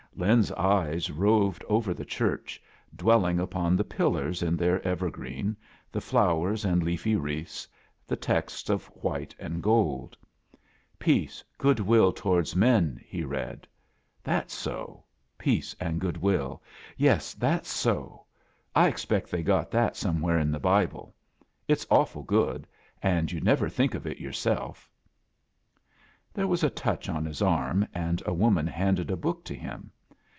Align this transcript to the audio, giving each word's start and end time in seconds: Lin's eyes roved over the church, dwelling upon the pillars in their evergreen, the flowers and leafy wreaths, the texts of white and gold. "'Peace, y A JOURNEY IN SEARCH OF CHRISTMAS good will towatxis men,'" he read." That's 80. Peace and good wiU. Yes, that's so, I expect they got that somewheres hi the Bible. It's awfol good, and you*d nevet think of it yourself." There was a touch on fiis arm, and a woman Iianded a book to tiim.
Lin's 0.13 0.51
eyes 0.51 1.09
roved 1.09 1.63
over 1.69 1.93
the 1.93 2.03
church, 2.05 2.61
dwelling 2.93 3.39
upon 3.39 3.77
the 3.77 3.83
pillars 3.85 4.43
in 4.43 4.57
their 4.57 4.85
evergreen, 4.85 5.55
the 5.89 6.01
flowers 6.01 6.65
and 6.65 6.83
leafy 6.83 7.15
wreaths, 7.15 7.65
the 8.05 8.17
texts 8.17 8.69
of 8.69 8.85
white 8.87 9.33
and 9.39 9.63
gold. 9.63 10.17
"'Peace, 10.99 11.41
y 11.63 11.71
A 11.71 11.73
JOURNEY 11.73 11.73
IN 11.73 11.77
SEARCH 11.77 11.79
OF 11.79 11.85
CHRISTMAS 11.85 11.85
good 11.85 11.87
will 11.87 12.13
towatxis 12.13 12.55
men,'" 12.57 13.01
he 13.07 13.23
read." 13.23 13.67
That's 14.25 14.67
80. 14.67 14.75
Peace 15.37 15.75
and 15.79 16.01
good 16.01 16.15
wiU. 16.15 16.59
Yes, 16.97 17.33
that's 17.33 17.69
so, 17.69 18.25
I 18.75 18.89
expect 18.89 19.31
they 19.31 19.41
got 19.43 19.71
that 19.71 19.95
somewheres 19.95 20.45
hi 20.45 20.51
the 20.51 20.59
Bible. 20.59 21.15
It's 21.69 21.85
awfol 21.85 22.25
good, 22.27 22.67
and 23.01 23.31
you*d 23.31 23.45
nevet 23.45 23.71
think 23.71 23.95
of 23.95 24.05
it 24.05 24.19
yourself." 24.19 24.89
There 26.33 26.47
was 26.49 26.65
a 26.65 26.69
touch 26.69 27.07
on 27.07 27.23
fiis 27.25 27.47
arm, 27.47 27.87
and 27.93 28.21
a 28.25 28.33
woman 28.33 28.67
Iianded 28.67 29.09
a 29.09 29.15
book 29.15 29.45
to 29.45 29.55
tiim. 29.55 29.87